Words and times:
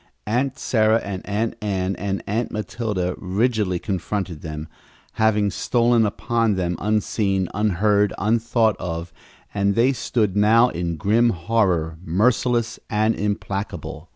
Aunt 0.25 0.57
Sarah 0.57 0.97
and 1.03 1.23
Aunt 1.29 1.55
Ann 1.61 1.95
and 1.97 2.23
Aunt 2.25 2.49
Matilda 2.49 3.13
rigidly 3.19 3.77
confronted 3.77 4.41
them, 4.41 4.67
having 5.21 5.51
stolen 5.51 6.07
upon 6.07 6.55
them 6.55 6.75
unseen, 6.79 7.47
unheard, 7.53 8.11
unthought 8.17 8.75
of, 8.79 9.13
and 9.53 9.75
they 9.75 9.93
stood 9.93 10.35
now 10.35 10.69
in 10.69 10.97
grim 10.97 11.29
horror, 11.29 11.99
merciless 12.03 12.79
and 12.89 13.13
implacable. 13.13 14.09